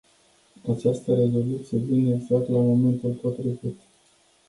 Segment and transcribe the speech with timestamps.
[0.69, 3.79] Această rezoluție vine exact la momentul potrivit.